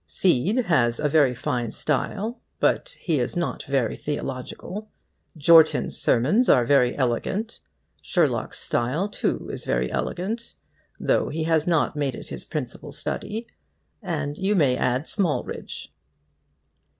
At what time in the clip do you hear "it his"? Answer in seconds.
12.15-12.45